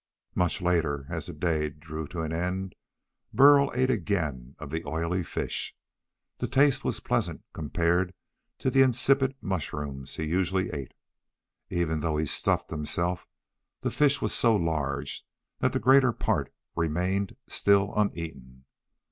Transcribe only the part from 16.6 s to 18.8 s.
remained still uneaten.